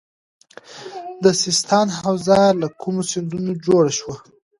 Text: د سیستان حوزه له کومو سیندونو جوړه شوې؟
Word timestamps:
د 1.23 1.25
سیستان 1.43 1.87
حوزه 1.99 2.41
له 2.61 2.67
کومو 2.81 3.01
سیندونو 3.11 3.51
جوړه 3.65 3.91
شوې؟ 3.99 4.15